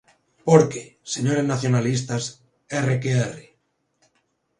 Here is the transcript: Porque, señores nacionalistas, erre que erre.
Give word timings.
Porque, 0.47 0.81
señores 1.13 1.45
nacionalistas, 1.51 2.23
erre 2.79 2.95
que 3.01 3.11
erre. 3.27 3.45